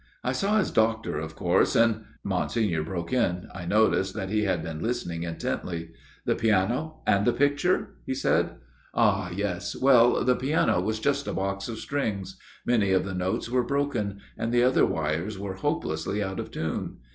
[0.23, 3.47] "I saw his doctor, of course, and" Monsignor broke in.
[3.53, 5.91] I noticed that he had been listening intently."
[6.25, 8.55] The piano and the picture?" he said."
[8.95, 9.29] Ah!
[9.29, 9.75] yes.
[9.75, 12.35] Well, the piano was just a box of strings;
[12.65, 16.97] many of the notes were broken and the other wires were hopelessly out of tune.